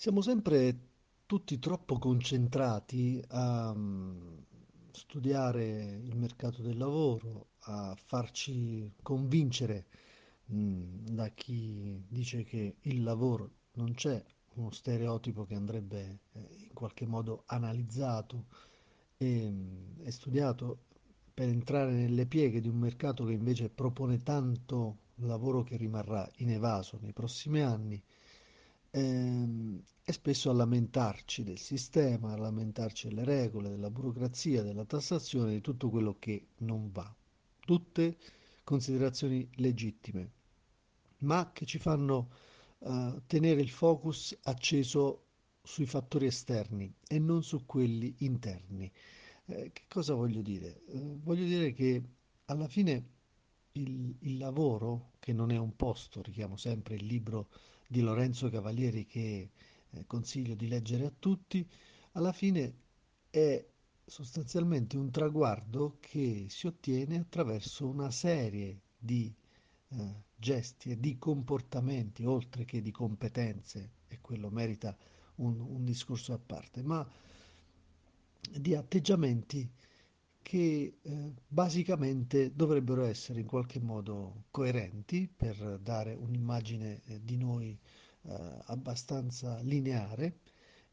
[0.00, 0.78] Siamo sempre
[1.26, 4.38] tutti troppo concentrati a mm,
[4.92, 9.88] studiare il mercato del lavoro, a farci convincere
[10.50, 14.24] mm, da chi dice che il lavoro non c'è,
[14.54, 18.46] uno stereotipo che andrebbe eh, in qualche modo analizzato
[19.18, 20.84] e, mm, e studiato
[21.34, 26.98] per entrare nelle pieghe di un mercato che invece propone tanto lavoro che rimarrà inevaso
[27.02, 28.02] nei prossimi anni
[28.90, 35.52] ehm, e spesso a lamentarci del sistema, a lamentarci delle regole, della burocrazia, della tassazione,
[35.52, 37.14] di tutto quello che non va.
[37.60, 38.16] Tutte
[38.64, 40.30] considerazioni legittime,
[41.18, 42.30] ma che ci fanno
[42.80, 45.26] eh, tenere il focus acceso
[45.62, 48.90] sui fattori esterni e non su quelli interni.
[49.46, 50.82] Eh, che cosa voglio dire?
[50.86, 52.02] Eh, voglio dire che
[52.46, 53.18] alla fine
[53.72, 57.48] il, il lavoro, che non è un posto, richiamo sempre il libro
[57.86, 59.50] di Lorenzo Cavalieri che
[59.90, 61.66] eh, consiglio di leggere a tutti,
[62.12, 62.74] alla fine
[63.30, 63.64] è
[64.04, 69.32] sostanzialmente un traguardo che si ottiene attraverso una serie di
[69.90, 74.96] eh, gesti e di comportamenti, oltre che di competenze, e quello merita
[75.36, 77.06] un, un discorso a parte, ma
[78.50, 79.68] di atteggiamenti
[80.42, 87.78] che eh, basicamente dovrebbero essere in qualche modo coerenti per dare un'immagine eh, di noi
[88.22, 90.38] eh, abbastanza lineare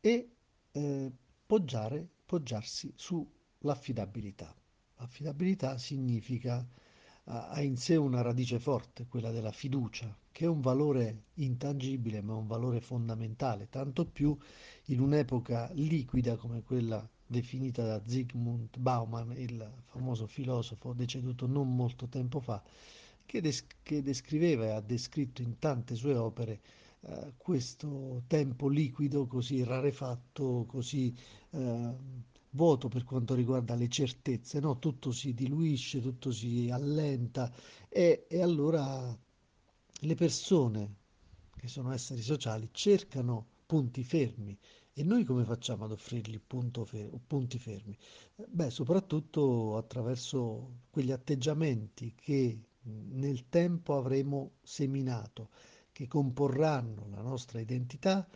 [0.00, 0.30] e
[0.72, 1.12] eh,
[1.46, 4.54] poggiare, poggiarsi sull'affidabilità.
[4.96, 6.66] L'affidabilità significa,
[7.24, 12.34] ha in sé una radice forte, quella della fiducia, che è un valore intangibile ma
[12.34, 14.36] un valore fondamentale, tanto più
[14.86, 22.08] in un'epoca liquida come quella definita da Zygmunt Bauman, il famoso filosofo deceduto non molto
[22.08, 22.60] tempo fa,
[23.24, 26.60] che, des- che descriveva e ha descritto in tante sue opere
[27.02, 31.14] eh, questo tempo liquido così rarefatto, così
[31.50, 31.94] eh,
[32.50, 34.80] vuoto per quanto riguarda le certezze, no?
[34.80, 37.52] tutto si diluisce, tutto si allenta
[37.88, 39.16] e, e allora
[40.02, 40.94] le persone
[41.56, 44.58] che sono esseri sociali cercano punti fermi
[44.92, 46.40] e noi come facciamo ad offrirgli
[46.84, 47.96] fer- punti fermi?
[48.36, 55.50] Eh, Beh, soprattutto attraverso quegli atteggiamenti che nel tempo avremo seminato,
[55.92, 58.26] che comporranno la nostra identità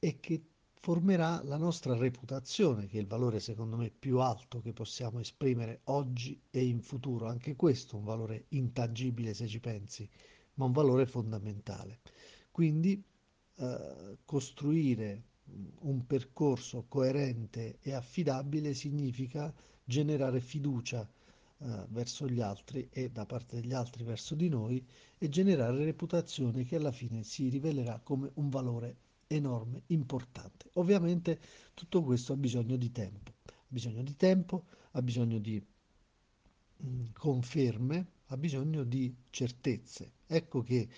[0.00, 0.42] e che
[0.80, 5.80] formerà la nostra reputazione, che è il valore secondo me più alto che possiamo esprimere
[5.84, 7.26] oggi e in futuro.
[7.26, 10.08] Anche questo è un valore intangibile se ci pensi,
[10.54, 12.00] ma un valore fondamentale.
[12.50, 13.02] Quindi
[13.56, 15.24] eh, costruire
[15.80, 19.52] un percorso coerente e affidabile significa
[19.84, 21.08] generare fiducia
[21.60, 24.84] eh, verso gli altri e da parte degli altri verso di noi
[25.16, 30.70] e generare reputazione che alla fine si rivelerà come un valore enorme, importante.
[30.74, 31.40] Ovviamente
[31.74, 35.60] tutto questo ha bisogno di tempo, ha bisogno di tempo, ha bisogno di
[36.76, 40.12] mh, conferme, ha bisogno di certezze.
[40.26, 40.88] Ecco che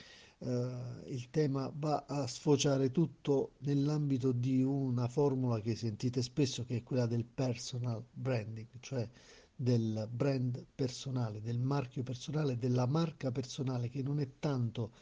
[0.43, 6.83] il tema va a sfociare tutto nell'ambito di una formula che sentite spesso, che è
[6.83, 9.07] quella del personal branding, cioè
[9.55, 14.93] del brand personale, del marchio personale, della marca personale, che non è tanto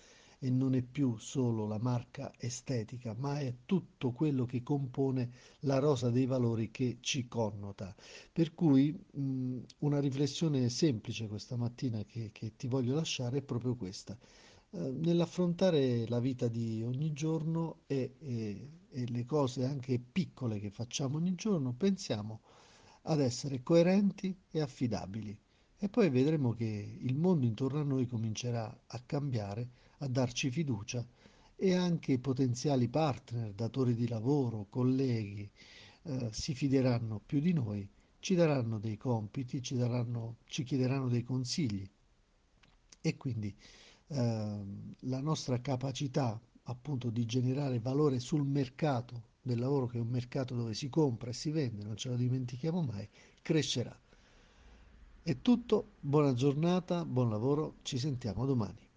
[0.41, 5.78] e non è più solo la marca estetica, ma è tutto quello che compone la
[5.78, 7.94] rosa dei valori che ci connota.
[8.32, 13.76] Per cui mh, una riflessione semplice questa mattina che, che ti voglio lasciare è proprio
[13.76, 14.16] questa.
[14.71, 20.71] Eh, nell'affrontare la vita di ogni giorno e, e, e le cose anche piccole che
[20.71, 22.43] facciamo ogni giorno, pensiamo
[23.03, 25.37] ad essere coerenti e affidabili.
[25.79, 31.06] E poi vedremo che il mondo intorno a noi comincerà a cambiare, a darci fiducia
[31.56, 35.50] e anche potenziali partner, datori di lavoro, colleghi,
[36.03, 41.23] eh, si fideranno più di noi, ci daranno dei compiti, ci, daranno, ci chiederanno dei
[41.23, 41.89] consigli
[43.00, 43.55] e quindi
[44.09, 44.65] eh,
[45.01, 50.55] la nostra capacità appunto di generare valore sul mercato del lavoro, che è un mercato
[50.55, 53.09] dove si compra e si vende, non ce lo dimentichiamo mai,
[53.41, 53.99] crescerà.
[55.23, 58.88] È tutto, buona giornata, buon lavoro, ci sentiamo domani.